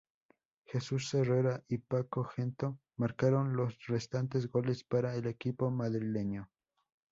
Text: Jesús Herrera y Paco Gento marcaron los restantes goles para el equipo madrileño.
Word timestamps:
Jesús 0.65 1.13
Herrera 1.13 1.63
y 1.67 1.77
Paco 1.77 2.23
Gento 2.23 2.79
marcaron 2.97 3.55
los 3.55 3.77
restantes 3.85 4.49
goles 4.49 4.83
para 4.83 5.15
el 5.15 5.27
equipo 5.27 5.69
madrileño. 5.69 6.49